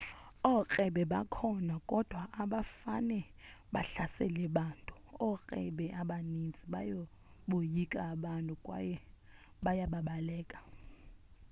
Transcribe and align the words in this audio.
ookrebe 0.53 1.01
bakhona 1.11 1.75
kodwa 1.89 2.21
abafane 2.41 3.19
bahlasele 3.73 4.41
abantu 4.51 4.93
ookrebe 5.29 5.85
abaninzi 6.01 6.63
bayaboyika 6.73 7.99
abantu 8.13 8.53
kwaye 8.65 8.95
bayababaleka 9.63 10.57